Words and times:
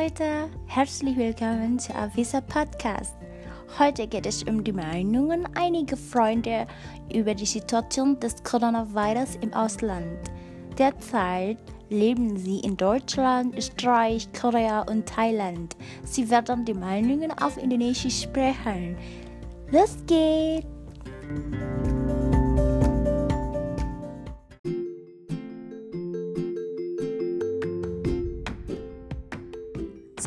Leute, 0.00 0.48
herzlich 0.66 1.14
willkommen 1.16 1.78
zu 1.78 1.94
Avisa 1.94 2.40
Podcast. 2.40 3.14
Heute 3.78 4.06
geht 4.06 4.24
es 4.24 4.42
um 4.44 4.64
die 4.64 4.72
Meinungen 4.72 5.46
einiger 5.56 5.96
Freunde 5.96 6.66
über 7.12 7.34
die 7.34 7.44
Situation 7.44 8.18
des 8.18 8.42
Coronavirus 8.42 9.36
im 9.42 9.52
Ausland. 9.52 10.18
Derzeit 10.78 11.58
leben 11.90 12.38
sie 12.38 12.60
in 12.60 12.78
Deutschland, 12.78 13.54
Österreich, 13.58 14.28
Korea 14.32 14.82
und 14.82 15.06
Thailand. 15.06 15.76
Sie 16.04 16.30
werden 16.30 16.64
die 16.64 16.74
Meinungen 16.74 17.32
auf 17.32 17.58
Indonesisch 17.58 18.22
sprechen. 18.22 18.96
Los 19.70 19.98
geht's! 20.06 21.99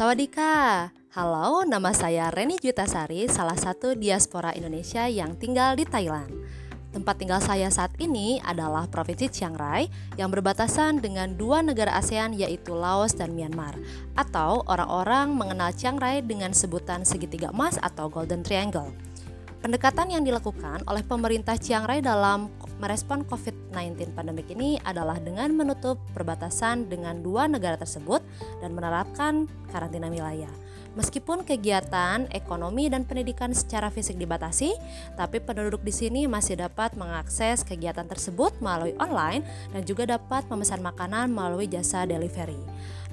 Sawadika, 0.04 0.92
halo 1.16 1.64
nama 1.64 1.96
saya 1.96 2.28
Reni 2.28 2.60
Jutasari, 2.60 3.24
salah 3.32 3.56
satu 3.56 3.96
diaspora 3.96 4.52
Indonesia 4.52 5.08
yang 5.08 5.40
tinggal 5.40 5.80
di 5.80 5.88
Thailand. 5.88 6.28
Tempat 6.92 7.24
tinggal 7.24 7.40
saya 7.40 7.72
saat 7.72 7.96
ini 8.04 8.36
adalah 8.44 8.84
Provinsi 8.92 9.32
Chiang 9.32 9.56
Rai 9.56 9.88
yang 10.20 10.28
berbatasan 10.28 11.00
dengan 11.00 11.40
dua 11.40 11.64
negara 11.64 11.96
ASEAN 11.96 12.36
yaitu 12.36 12.76
Laos 12.76 13.16
dan 13.16 13.32
Myanmar. 13.32 13.80
Atau 14.20 14.68
orang-orang 14.68 15.40
mengenal 15.40 15.72
Chiang 15.72 15.96
Rai 15.96 16.20
dengan 16.20 16.52
sebutan 16.52 17.08
segitiga 17.08 17.56
emas 17.56 17.80
atau 17.80 18.12
Golden 18.12 18.44
Triangle. 18.44 18.92
Pendekatan 19.64 20.12
yang 20.12 20.28
dilakukan 20.28 20.84
oleh 20.84 21.08
pemerintah 21.08 21.56
Chiang 21.56 21.88
Rai 21.88 22.04
dalam 22.04 22.52
merespon 22.84 23.24
COVID-19 23.24 24.12
pandemik 24.12 24.52
ini 24.52 24.76
adalah 24.84 25.16
dengan 25.16 25.56
menutup 25.56 26.04
perbatasan 26.12 26.92
dengan 26.92 27.24
dua 27.24 27.48
negara 27.48 27.80
tersebut 27.80 28.20
dan 28.60 28.76
menerapkan 28.76 29.48
karantina 29.72 30.12
wilayah. 30.12 30.52
Meskipun 30.94 31.42
kegiatan 31.42 32.30
ekonomi 32.30 32.86
dan 32.86 33.02
pendidikan 33.08 33.50
secara 33.50 33.90
fisik 33.90 34.14
dibatasi, 34.20 34.78
tapi 35.18 35.42
penduduk 35.42 35.82
di 35.82 35.90
sini 35.90 36.30
masih 36.30 36.60
dapat 36.60 36.94
mengakses 36.94 37.66
kegiatan 37.66 38.06
tersebut 38.06 38.54
melalui 38.62 38.94
online 39.02 39.42
dan 39.74 39.82
juga 39.88 40.06
dapat 40.06 40.46
memesan 40.54 40.86
makanan 40.86 41.34
melalui 41.34 41.66
jasa 41.66 42.06
delivery. 42.06 42.60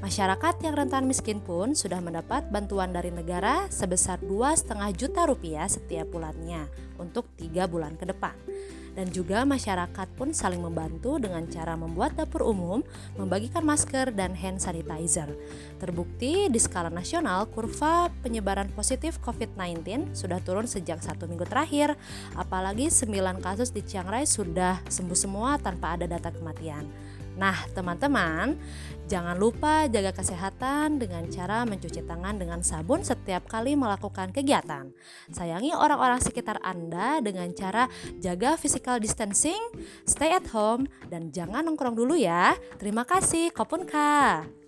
Masyarakat 0.05 0.61
yang 0.61 0.77
rentan 0.77 1.09
miskin 1.09 1.41
pun 1.41 1.73
sudah 1.73 2.05
mendapat 2.05 2.53
bantuan 2.53 2.93
dari 2.93 3.09
negara 3.15 3.65
sebesar 3.73 4.21
2,5 4.21 4.77
juta 4.93 5.25
rupiah 5.25 5.65
setiap 5.65 6.13
bulannya 6.13 6.69
untuk 7.01 7.33
tiga 7.41 7.65
bulan 7.65 7.97
ke 7.97 8.05
depan. 8.05 8.37
Dan 9.01 9.09
juga 9.17 9.49
masyarakat 9.49 10.13
pun 10.13 10.37
saling 10.37 10.61
membantu 10.61 11.17
dengan 11.17 11.49
cara 11.49 11.73
membuat 11.73 12.21
dapur 12.21 12.45
umum, 12.45 12.85
membagikan 13.17 13.65
masker 13.65 14.13
dan 14.13 14.37
hand 14.37 14.61
sanitizer. 14.61 15.33
Terbukti 15.81 16.53
di 16.53 16.61
skala 16.61 16.93
nasional, 16.93 17.49
kurva 17.49 18.13
penyebaran 18.21 18.69
positif 18.77 19.17
COVID-19 19.25 20.13
sudah 20.13 20.37
turun 20.45 20.69
sejak 20.69 21.01
satu 21.01 21.25
minggu 21.25 21.49
terakhir, 21.49 21.97
apalagi 22.37 22.93
9 22.93 23.41
kasus 23.41 23.73
di 23.73 23.81
Chiang 23.81 24.05
Rai 24.05 24.29
sudah 24.29 24.85
sembuh 24.85 25.17
semua 25.17 25.57
tanpa 25.57 25.97
ada 25.97 26.05
data 26.05 26.29
kematian. 26.29 26.85
Nah, 27.39 27.57
teman-teman, 27.73 28.59
jangan 29.07 29.37
lupa 29.39 29.87
jaga 29.87 30.15
kesehatan 30.15 30.99
dengan 30.99 31.27
cara 31.31 31.63
mencuci 31.63 32.03
tangan 32.05 32.39
dengan 32.39 32.61
sabun 32.63 33.03
setiap 33.03 33.47
kali 33.47 33.75
melakukan 33.79 34.35
kegiatan. 34.35 34.91
Sayangi 35.31 35.75
orang-orang 35.75 36.23
sekitar 36.23 36.59
Anda 36.63 37.23
dengan 37.23 37.51
cara 37.55 37.87
jaga 38.19 38.59
physical 38.59 38.99
distancing, 38.99 39.61
stay 40.07 40.35
at 40.35 40.47
home, 40.51 40.91
dan 41.09 41.31
jangan 41.31 41.67
nongkrong 41.67 41.97
dulu 41.97 42.19
ya. 42.19 42.55
Terima 42.77 43.07
kasih, 43.07 43.55
Kopun 43.55 43.87
Kak. 43.87 44.60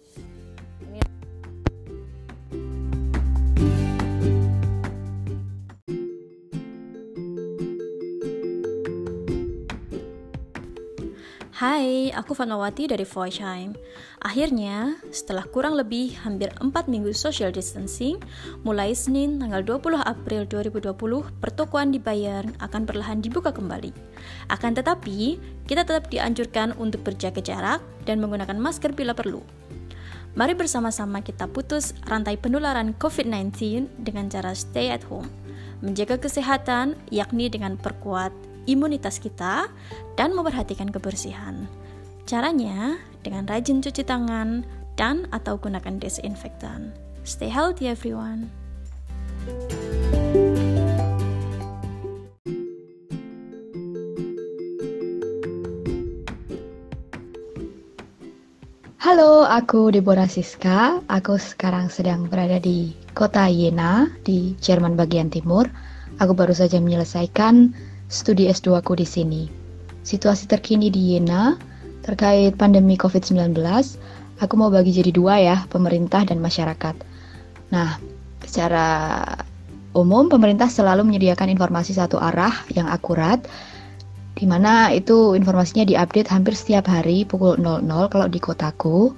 Hai, 11.52 12.08
aku 12.16 12.32
Fanawati 12.32 12.88
dari 12.88 13.04
Voiceheim. 13.04 13.76
Akhirnya, 14.24 14.96
setelah 15.12 15.44
kurang 15.44 15.76
lebih 15.76 16.16
hampir 16.24 16.48
4 16.48 16.88
minggu 16.88 17.12
social 17.12 17.52
distancing, 17.52 18.16
mulai 18.64 18.96
Senin 18.96 19.36
tanggal 19.36 19.60
20 19.60 20.00
April 20.00 20.48
2020, 20.48 20.96
pertokoan 21.44 21.92
di 21.92 22.00
Bayern 22.00 22.56
akan 22.56 22.88
perlahan 22.88 23.20
dibuka 23.20 23.52
kembali. 23.52 23.92
Akan 24.48 24.72
tetapi, 24.72 25.36
kita 25.68 25.84
tetap 25.84 26.08
dianjurkan 26.08 26.72
untuk 26.80 27.04
berjaga 27.04 27.44
jarak 27.44 27.84
dan 28.08 28.24
menggunakan 28.24 28.56
masker 28.56 28.96
bila 28.96 29.12
perlu. 29.12 29.44
Mari 30.32 30.56
bersama-sama 30.56 31.20
kita 31.20 31.52
putus 31.52 31.92
rantai 32.08 32.40
penularan 32.40 32.96
COVID-19 32.96 33.92
dengan 34.00 34.32
cara 34.32 34.56
stay 34.56 34.88
at 34.88 35.04
home, 35.04 35.28
menjaga 35.84 36.16
kesehatan 36.16 36.96
yakni 37.12 37.52
dengan 37.52 37.76
perkuat 37.76 38.32
imunitas 38.66 39.18
kita 39.18 39.70
dan 40.14 40.30
memperhatikan 40.36 40.90
kebersihan. 40.90 41.66
Caranya 42.28 42.96
dengan 43.26 43.46
rajin 43.46 43.82
cuci 43.82 44.06
tangan 44.06 44.62
dan 44.94 45.26
atau 45.34 45.58
gunakan 45.58 45.98
desinfektan. 45.98 46.94
Stay 47.22 47.50
healthy 47.50 47.90
everyone. 47.90 48.50
Halo, 59.02 59.42
aku 59.42 59.90
Deborah 59.90 60.30
Siska. 60.30 61.02
Aku 61.10 61.34
sekarang 61.34 61.90
sedang 61.90 62.30
berada 62.30 62.62
di 62.62 62.94
kota 63.12 63.50
Jena 63.50 64.06
di 64.22 64.54
Jerman 64.62 64.94
bagian 64.94 65.26
timur. 65.26 65.66
Aku 66.22 66.38
baru 66.38 66.54
saja 66.54 66.78
menyelesaikan 66.78 67.74
studi 68.12 68.52
S2 68.52 68.76
aku 68.84 68.92
di 68.92 69.08
sini. 69.08 69.48
Situasi 70.04 70.44
terkini 70.44 70.92
di 70.92 71.16
Jena 71.16 71.56
terkait 72.04 72.60
pandemi 72.60 73.00
COVID-19, 73.00 73.56
aku 74.36 74.54
mau 74.60 74.68
bagi 74.68 74.92
jadi 74.92 75.08
dua 75.08 75.40
ya, 75.40 75.56
pemerintah 75.72 76.28
dan 76.28 76.44
masyarakat. 76.44 76.94
Nah, 77.72 77.96
secara 78.44 79.24
umum 79.96 80.28
pemerintah 80.28 80.68
selalu 80.68 81.08
menyediakan 81.08 81.48
informasi 81.56 81.96
satu 81.96 82.20
arah 82.20 82.52
yang 82.76 82.84
akurat, 82.84 83.40
di 84.36 84.44
mana 84.44 84.92
itu 84.92 85.32
informasinya 85.32 85.88
diupdate 85.88 86.28
hampir 86.28 86.52
setiap 86.52 86.92
hari 86.92 87.24
pukul 87.24 87.56
00 87.56 88.12
kalau 88.12 88.28
di 88.28 88.38
kotaku. 88.42 89.16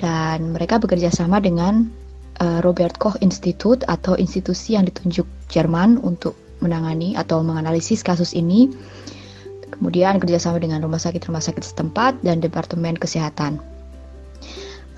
Dan 0.00 0.56
mereka 0.56 0.80
bekerja 0.80 1.12
sama 1.12 1.44
dengan 1.44 1.84
uh, 2.40 2.64
Robert 2.64 2.96
Koch 2.96 3.20
Institute 3.20 3.84
atau 3.84 4.16
institusi 4.16 4.72
yang 4.72 4.88
ditunjuk 4.88 5.28
Jerman 5.52 6.00
untuk 6.00 6.32
menangani 6.60 7.16
atau 7.16 7.40
menganalisis 7.44 8.04
kasus 8.04 8.32
ini. 8.36 8.70
Kemudian 9.70 10.20
kerjasama 10.20 10.60
dengan 10.60 10.84
rumah 10.84 11.00
sakit-rumah 11.00 11.40
sakit 11.40 11.64
setempat 11.64 12.20
dan 12.20 12.44
departemen 12.44 13.00
kesehatan. 13.00 13.56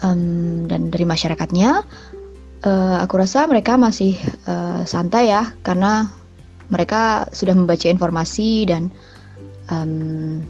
Um, 0.02 0.66
dan 0.66 0.90
dari 0.90 1.06
masyarakatnya, 1.06 1.86
uh, 2.66 2.96
aku 2.98 3.22
rasa 3.22 3.46
mereka 3.46 3.78
masih 3.78 4.18
uh, 4.50 4.82
santai 4.82 5.30
ya, 5.30 5.54
karena 5.62 6.10
mereka 6.72 7.30
sudah 7.30 7.54
membaca 7.54 7.86
informasi 7.86 8.66
dan 8.66 8.90
um, 9.70 10.42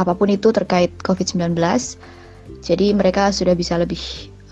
apa 0.00 0.16
pun 0.16 0.32
itu 0.32 0.48
terkait 0.48 0.94
COVID-19. 1.04 1.52
Jadi 2.64 2.96
mereka 2.96 3.28
sudah 3.28 3.52
bisa 3.52 3.76
lebih 3.76 4.00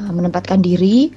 uh, 0.03 0.13
menempatkan 0.13 0.61
diri 0.61 1.15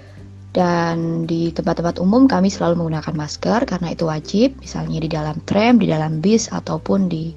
dan 0.55 1.27
di 1.27 1.51
tempat-tempat 1.51 1.99
umum 1.99 2.31
kami 2.31 2.47
selalu 2.47 2.79
menggunakan 2.79 3.11
masker 3.11 3.67
karena 3.67 3.91
itu 3.91 4.07
wajib, 4.07 4.55
misalnya 4.63 5.03
di 5.03 5.09
dalam 5.11 5.35
tram, 5.43 5.75
di 5.75 5.91
dalam 5.91 6.23
bis, 6.23 6.47
ataupun 6.47 7.11
di 7.11 7.35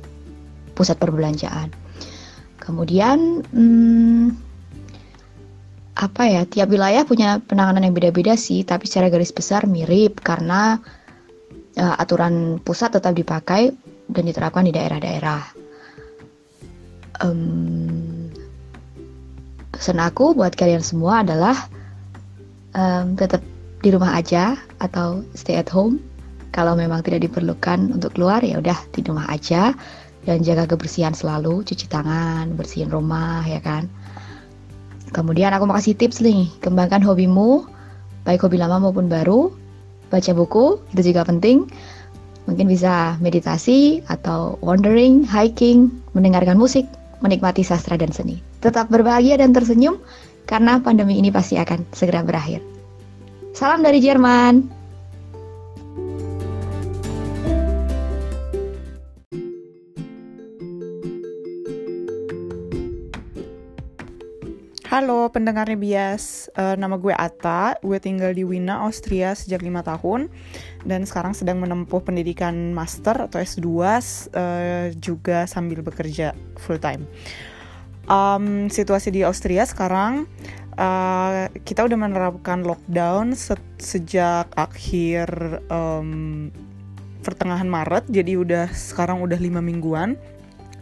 pusat 0.78 1.02
perbelanjaan. 1.02 1.74
Kemudian, 2.62 3.42
hmm, 3.42 4.26
apa 5.98 6.22
ya, 6.30 6.46
tiap 6.46 6.70
wilayah 6.70 7.02
punya 7.02 7.42
penanganan 7.42 7.90
yang 7.90 7.94
beda-beda 7.98 8.38
sih, 8.38 8.62
tapi 8.62 8.86
secara 8.86 9.10
garis 9.10 9.34
besar 9.34 9.66
mirip 9.66 10.22
karena 10.22 10.78
uh, 11.74 11.94
aturan 11.98 12.62
pusat 12.62 12.94
tetap 12.94 13.18
dipakai 13.18 13.74
dan 14.06 14.22
diterapkan 14.30 14.62
di 14.62 14.70
daerah-daerah. 14.70 15.42
Um, 17.18 18.30
pesan 19.74 19.98
aku 19.98 20.38
buat 20.38 20.54
kalian 20.54 20.86
semua 20.86 21.26
adalah 21.26 21.66
um, 22.78 23.18
tetap 23.18 23.42
di 23.82 23.90
rumah 23.90 24.14
aja 24.14 24.54
atau 24.78 25.26
stay 25.34 25.58
at 25.58 25.66
home. 25.66 25.98
Kalau 26.54 26.78
memang 26.78 27.04
tidak 27.04 27.28
diperlukan 27.28 27.92
untuk 27.92 28.16
keluar 28.16 28.40
ya 28.40 28.62
udah 28.62 28.78
di 28.94 29.04
rumah 29.04 29.28
aja 29.28 29.76
dan 30.24 30.40
jaga 30.40 30.64
kebersihan 30.64 31.12
selalu, 31.12 31.66
cuci 31.66 31.86
tangan, 31.90 32.56
bersihin 32.56 32.88
rumah 32.88 33.44
ya 33.44 33.60
kan. 33.60 33.90
Kemudian 35.12 35.52
aku 35.52 35.64
mau 35.68 35.76
kasih 35.76 35.96
tips 35.96 36.20
nih, 36.20 36.48
kembangkan 36.60 37.00
hobimu, 37.00 37.64
baik 38.28 38.44
hobi 38.44 38.60
lama 38.60 38.80
maupun 38.80 39.08
baru, 39.08 39.52
baca 40.12 40.32
buku, 40.36 40.80
itu 40.92 41.12
juga 41.12 41.24
penting. 41.24 41.68
Mungkin 42.48 42.64
bisa 42.64 43.16
meditasi 43.20 44.00
atau 44.08 44.56
wandering, 44.64 45.24
hiking, 45.24 45.92
mendengarkan 46.16 46.56
musik, 46.56 46.88
menikmati 47.20 47.60
sastra 47.60 47.96
dan 48.00 48.12
seni. 48.12 48.40
Tetap 48.64 48.88
berbahagia 48.88 49.40
dan 49.40 49.52
tersenyum, 49.52 50.00
karena 50.48 50.80
pandemi 50.80 51.20
ini 51.20 51.28
pasti 51.28 51.60
akan 51.60 51.84
segera 51.92 52.24
berakhir. 52.24 52.64
Salam 53.52 53.84
dari 53.84 54.00
Jerman. 54.00 54.80
Halo 64.88 65.28
pendengarnya 65.28 65.76
bias, 65.76 66.48
uh, 66.56 66.72
nama 66.74 66.96
gue 66.96 67.12
Ata, 67.12 67.76
gue 67.84 68.00
tinggal 68.00 68.32
di 68.32 68.40
Wina, 68.40 68.88
Austria 68.88 69.36
sejak 69.36 69.60
lima 69.60 69.84
tahun 69.84 70.32
dan 70.88 71.04
sekarang 71.04 71.36
sedang 71.36 71.60
menempuh 71.60 72.00
pendidikan 72.00 72.72
master 72.72 73.28
atau 73.28 73.36
S2 73.36 73.68
uh, 73.68 74.88
juga 74.96 75.44
sambil 75.44 75.84
bekerja 75.84 76.32
full 76.56 76.80
time. 76.80 77.04
Um, 78.08 78.72
situasi 78.72 79.12
di 79.12 79.20
Austria 79.20 79.68
sekarang 79.68 80.24
uh, 80.80 81.52
kita 81.60 81.84
udah 81.84 81.98
menerapkan 82.00 82.64
lockdown 82.64 83.36
se 83.36 83.52
sejak 83.76 84.48
akhir 84.56 85.28
um, 85.68 86.48
pertengahan 87.20 87.68
Maret, 87.68 88.08
jadi 88.08 88.40
udah 88.40 88.66
sekarang 88.72 89.20
udah 89.20 89.36
lima 89.36 89.60
mingguan. 89.60 90.16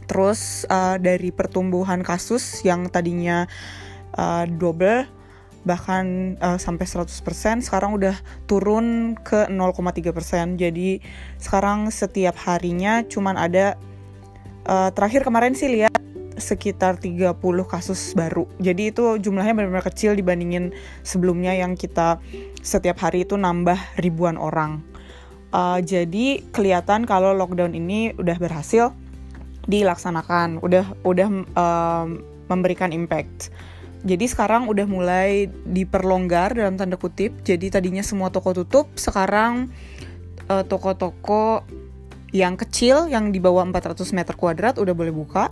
Terus 0.07 0.63
uh, 0.71 1.03
dari 1.03 1.35
pertumbuhan 1.35 2.07
kasus 2.07 2.63
yang 2.63 2.87
tadinya 2.87 3.51
uh, 4.15 4.47
double 4.47 5.11
bahkan 5.67 6.39
uh, 6.39 6.63
sampai 6.63 6.87
100% 6.87 7.11
sekarang 7.67 7.99
udah 7.99 8.15
turun 8.47 9.19
ke 9.19 9.51
0,3% 9.51 10.55
jadi 10.55 11.03
sekarang 11.43 11.91
setiap 11.91 12.39
harinya 12.47 13.03
cuman 13.03 13.35
ada 13.35 13.75
uh, 14.71 14.95
terakhir 14.95 15.27
kemarin 15.27 15.59
sih 15.59 15.67
lihat 15.67 15.96
sekitar 16.37 17.01
30 17.01 17.37
kasus 17.67 18.13
baru 18.13 18.47
jadi 18.63 18.93
itu 18.95 19.19
jumlahnya 19.21 19.57
benar-benar 19.57 19.87
kecil 19.89 20.15
dibandingin 20.15 20.77
sebelumnya 21.03 21.57
yang 21.57 21.75
kita 21.75 22.21
setiap 22.61 23.01
hari 23.03 23.25
itu 23.25 23.35
nambah 23.35 23.77
ribuan 24.01 24.37
orang 24.37 24.85
uh, 25.51 25.81
jadi 25.81 26.45
kelihatan 26.53 27.09
kalau 27.09 27.33
lockdown 27.33 27.73
ini 27.73 28.13
udah 28.17 28.37
berhasil 28.37 28.93
dilaksanakan 29.67 30.63
udah 30.63 30.85
udah 31.03 31.29
uh, 31.59 32.07
memberikan 32.47 32.95
impact 32.95 33.51
jadi 34.07 34.23
sekarang 34.31 34.71
udah 34.71 34.87
mulai 34.87 35.51
diperlonggar 35.67 36.55
dalam 36.55 36.79
tanda 36.79 36.95
kutip. 36.95 37.43
Jadi 37.43 37.75
tadinya 37.75 38.07
semua 38.07 38.31
toko 38.31 38.55
tutup, 38.55 38.87
sekarang 38.95 39.67
eh, 40.47 40.63
toko-toko 40.63 41.67
yang 42.31 42.55
kecil 42.55 43.11
yang 43.11 43.35
di 43.35 43.43
bawah 43.43 43.67
400 43.67 44.07
meter 44.15 44.39
kuadrat 44.39 44.79
udah 44.79 44.95
boleh 44.95 45.11
buka. 45.11 45.51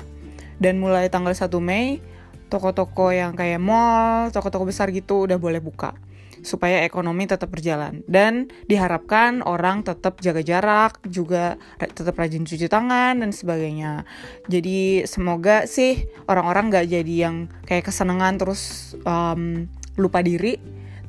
Dan 0.64 0.81
mulai 0.81 1.12
tanggal 1.12 1.37
1 1.37 1.52
Mei, 1.61 2.00
toko-toko 2.49 3.12
yang 3.12 3.37
kayak 3.37 3.61
mall, 3.61 4.32
toko-toko 4.32 4.64
besar 4.64 4.88
gitu 4.96 5.28
udah 5.28 5.37
boleh 5.37 5.61
buka. 5.61 5.93
Supaya 6.40 6.81
ekonomi 6.88 7.28
tetap 7.28 7.52
berjalan. 7.52 8.00
Dan 8.08 8.49
diharapkan 8.64 9.44
orang 9.44 9.84
tetap 9.84 10.25
jaga 10.25 10.40
jarak 10.40 11.05
juga 11.05 11.61
tetap 11.76 12.16
rajin 12.16 12.49
cuci 12.49 12.64
tangan 12.64 13.20
dan 13.20 13.28
sebagainya. 13.37 14.08
Jadi 14.49 15.05
semoga 15.05 15.69
sih 15.69 16.08
orang-orang 16.32 16.72
gak 16.72 16.88
jadi 16.88 17.14
yang 17.28 17.52
kayak 17.69 17.84
kesenangan 17.84 18.40
terus 18.40 18.96
um, 19.05 19.69
lupa 20.00 20.25
diri. 20.25 20.56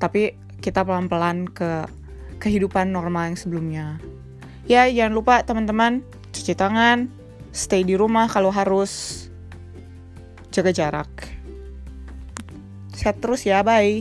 Tapi 0.03 0.35
kita 0.59 0.83
pelan-pelan 0.83 1.47
ke 1.47 1.87
kehidupan 2.43 2.91
normal 2.91 3.31
yang 3.31 3.39
sebelumnya. 3.39 3.87
Ya 4.67 4.83
jangan 4.91 5.13
lupa 5.15 5.39
teman-teman 5.47 6.03
cuci 6.35 6.59
tangan 6.59 7.07
stay 7.55 7.87
di 7.87 7.95
rumah 7.95 8.27
kalau 8.27 8.51
harus 8.51 9.24
jaga 10.55 10.71
jarak 10.71 11.11
sehat 12.95 13.19
terus 13.19 13.43
ya 13.43 13.59
bye 13.59 13.99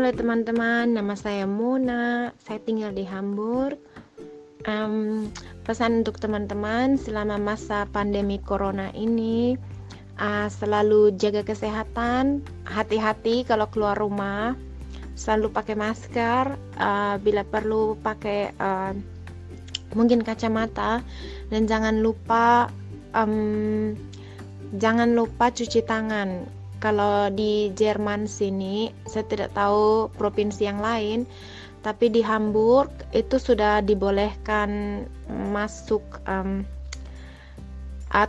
Halo 0.00 0.16
teman-teman, 0.16 0.96
nama 0.96 1.12
saya 1.12 1.44
Mona. 1.44 2.32
Saya 2.40 2.56
tinggal 2.64 2.96
di 2.96 3.04
Hamburg. 3.04 3.76
Um, 4.64 5.28
pesan 5.68 6.00
untuk 6.00 6.16
teman-teman 6.16 6.96
selama 6.96 7.36
masa 7.36 7.84
pandemi 7.84 8.40
corona 8.40 8.88
ini 8.96 9.60
uh, 10.16 10.48
selalu 10.48 11.16
jaga 11.20 11.44
kesehatan, 11.44 12.40
hati-hati 12.64 13.44
kalau 13.44 13.68
keluar 13.68 13.96
rumah, 13.96 14.56
selalu 15.20 15.52
pakai 15.52 15.76
masker, 15.76 16.56
uh, 16.80 17.20
bila 17.20 17.44
perlu 17.44 18.00
pakai 18.00 18.56
uh, 18.56 18.96
mungkin 19.92 20.24
kacamata. 20.24 21.04
Dan 21.52 21.68
jangan 21.68 22.00
lupa 22.00 22.72
um, 23.12 23.92
jangan 24.80 25.12
lupa 25.12 25.52
cuci 25.52 25.84
tangan. 25.84 26.48
Kalau 26.80 27.28
di 27.28 27.68
Jerman 27.76 28.24
sini 28.24 28.88
saya 29.04 29.28
tidak 29.28 29.52
tahu 29.52 30.08
provinsi 30.16 30.64
yang 30.64 30.80
lain 30.80 31.28
tapi 31.80 32.12
di 32.12 32.20
Hamburg 32.20 32.92
itu 33.16 33.40
sudah 33.40 33.80
dibolehkan 33.80 35.04
masuk 35.52 36.00
um, 36.28 36.64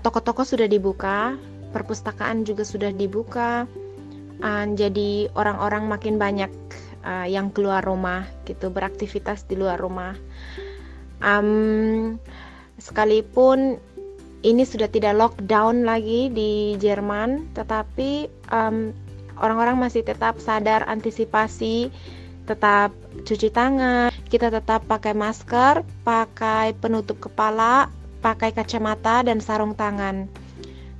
toko-toko 0.03 0.47
sudah 0.47 0.67
dibuka 0.71 1.35
perpustakaan 1.71 2.43
juga 2.43 2.67
sudah 2.67 2.91
dibuka. 2.91 3.65
Uh, 4.41 4.65
jadi 4.73 5.29
orang-orang 5.37 5.85
makin 5.85 6.17
banyak 6.17 6.49
uh, 7.03 7.27
yang 7.27 7.53
keluar 7.53 7.83
rumah 7.83 8.25
gitu 8.45 8.73
beraktivitas 8.73 9.45
di 9.45 9.55
luar 9.59 9.77
rumah 9.77 10.15
um, 11.21 12.17
sekalipun 12.81 13.77
ini 14.41 14.65
sudah 14.65 14.89
tidak 14.89 15.13
lockdown 15.17 15.85
lagi 15.85 16.33
di 16.33 16.73
Jerman, 16.81 17.53
tetapi 17.53 18.25
orang 18.49 18.93
orang-orang 19.37 19.77
masih 19.89 20.01
tetap 20.01 20.41
sadar 20.41 20.85
antisipasi, 20.89 21.93
tetap 22.49 22.89
cuci 23.25 23.53
tangan, 23.53 24.09
kita 24.29 24.49
tetap 24.49 24.85
pakai 24.89 25.13
masker, 25.13 25.85
pakai 26.01 26.73
penutup 26.77 27.21
kepala, 27.21 27.89
pakai 28.25 28.49
kacamata 28.53 29.21
dan 29.21 29.37
sarung 29.41 29.77
tangan. 29.77 30.25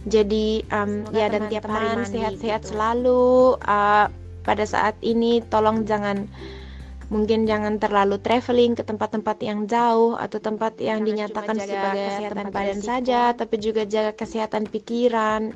Jadi 0.09 0.65
um, 0.73 1.05
ya 1.13 1.29
dan 1.29 1.45
tiap 1.49 1.69
hari 1.69 2.01
sehat-sehat 2.09 2.65
gitu. 2.65 2.73
selalu. 2.73 3.57
Uh, 3.61 4.09
pada 4.41 4.65
saat 4.65 4.97
ini 5.05 5.41
tolong 5.47 5.85
jangan 5.85 6.25
mungkin 7.11 7.43
jangan 7.43 7.75
terlalu 7.75 8.23
traveling 8.23 8.71
ke 8.71 8.87
tempat-tempat 8.87 9.37
yang 9.43 9.67
jauh 9.67 10.15
atau 10.15 10.39
tempat 10.39 10.79
yang 10.79 11.03
jangan 11.03 11.27
dinyatakan 11.27 11.55
sebagai 11.59 12.01
kesehatan 12.07 12.47
badan 12.55 12.81
saja 12.81 13.21
tapi 13.35 13.55
juga 13.59 13.83
jaga 13.83 14.15
kesehatan 14.15 14.63
pikiran 14.71 15.51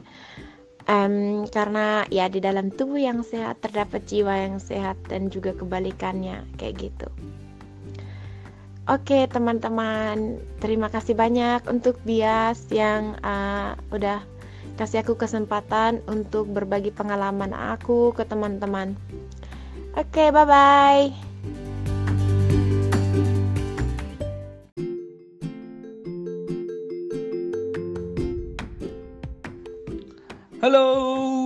um, 0.92 1.48
karena 1.48 2.04
ya 2.12 2.28
di 2.28 2.44
dalam 2.44 2.70
tubuh 2.76 3.00
yang 3.00 3.24
sehat 3.24 3.64
terdapat 3.64 4.04
jiwa 4.04 4.36
yang 4.36 4.58
sehat 4.60 5.00
dan 5.08 5.32
juga 5.32 5.56
kebalikannya 5.56 6.44
kayak 6.60 6.92
gitu. 6.92 7.08
Oke 8.86 9.26
teman-teman, 9.26 10.38
terima 10.62 10.94
kasih 10.94 11.18
banyak 11.18 11.66
untuk 11.66 11.98
Bias 12.06 12.70
yang 12.70 13.18
uh, 13.26 13.74
udah 13.90 14.22
kasih 14.76 15.08
aku 15.08 15.16
kesempatan 15.16 16.04
untuk 16.04 16.52
berbagi 16.52 16.92
pengalaman 16.92 17.56
aku 17.56 18.12
ke 18.12 18.28
teman-teman. 18.28 18.92
Oke, 19.96 20.28
bye-bye. 20.36 21.16
Halo, 30.60 30.86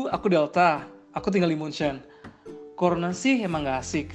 aku 0.10 0.26
Delta. 0.34 0.90
Aku 1.14 1.30
tinggal 1.30 1.54
di 1.54 1.60
Munchen. 1.60 2.02
Corona 2.74 3.14
sih 3.14 3.46
emang 3.46 3.62
gak 3.62 3.86
asik. 3.86 4.10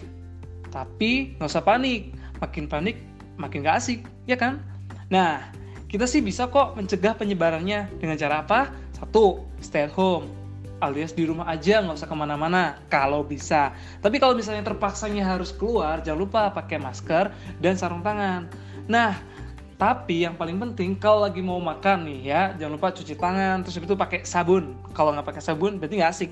Tapi 0.74 1.38
nggak 1.38 1.50
usah 1.54 1.62
panik. 1.62 2.10
Makin 2.42 2.66
panik, 2.66 2.98
makin 3.38 3.62
gak 3.62 3.78
asik, 3.78 4.02
ya 4.26 4.34
kan? 4.34 4.58
Nah, 5.06 5.54
kita 5.86 6.10
sih 6.10 6.18
bisa 6.18 6.50
kok 6.50 6.74
mencegah 6.74 7.14
penyebarannya 7.14 7.86
dengan 8.02 8.18
cara 8.18 8.42
apa? 8.42 8.83
Satu, 9.14 9.46
stay 9.62 9.86
at 9.86 9.94
home. 9.94 10.26
Alias 10.82 11.14
di 11.14 11.22
rumah 11.22 11.46
aja, 11.46 11.78
nggak 11.78 12.02
usah 12.02 12.10
ke 12.10 12.16
mana-mana, 12.18 12.82
kalau 12.90 13.22
bisa. 13.22 13.70
Tapi 14.02 14.18
kalau 14.18 14.34
misalnya 14.34 14.66
terpaksanya 14.66 15.22
harus 15.22 15.54
keluar, 15.54 16.02
jangan 16.02 16.26
lupa 16.26 16.50
pakai 16.50 16.82
masker 16.82 17.30
dan 17.62 17.78
sarung 17.78 18.02
tangan. 18.02 18.50
Nah, 18.90 19.14
tapi 19.78 20.26
yang 20.26 20.34
paling 20.34 20.58
penting 20.58 20.98
kalau 20.98 21.30
lagi 21.30 21.38
mau 21.38 21.62
makan 21.62 22.10
nih 22.10 22.20
ya, 22.26 22.42
jangan 22.58 22.74
lupa 22.74 22.90
cuci 22.90 23.14
tangan, 23.14 23.62
terus 23.62 23.78
habis 23.78 23.86
itu 23.86 23.94
pakai 23.94 24.20
sabun. 24.26 24.74
Kalau 24.98 25.14
nggak 25.14 25.30
pakai 25.30 25.42
sabun 25.46 25.78
berarti 25.78 25.94
nggak 25.94 26.10
asik. 26.10 26.30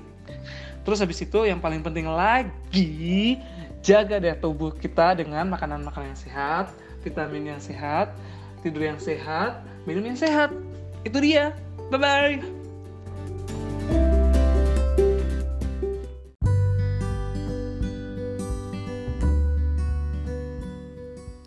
Terus 0.83 0.99
habis 0.99 1.23
itu 1.23 1.39
yang 1.47 1.63
paling 1.63 1.79
penting 1.79 2.11
lagi, 2.11 3.39
jaga 3.79 4.19
deh 4.19 4.35
tubuh 4.35 4.75
kita 4.75 5.15
dengan 5.15 5.47
makanan-makanan 5.55 6.11
yang 6.11 6.19
sehat, 6.19 6.67
vitamin 6.99 7.55
yang 7.55 7.63
sehat, 7.63 8.11
tidur 8.59 8.83
yang 8.83 8.99
sehat, 8.99 9.63
minum 9.87 10.03
yang 10.03 10.19
sehat. 10.19 10.51
Itu 11.07 11.23
dia. 11.23 11.55
Bye-bye. 11.87 12.62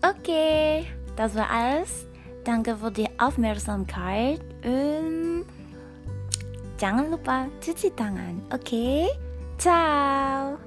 Oke, 0.09 0.85
das 1.17 1.35
war 1.35 1.51
alles. 1.51 2.07
Danke 2.45 2.77
für 2.77 2.91
die 2.91 3.09
Aufmerksamkeit 3.19 4.41
und? 4.63 5.47
Okay? 8.53 9.07
Ciao. 9.59 10.59